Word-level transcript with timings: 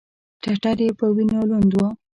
ټټر 0.41 0.77
یې 0.85 0.89
په 0.99 1.05
وینو 1.15 1.39
لوند 1.49 1.71
و. 1.75 1.79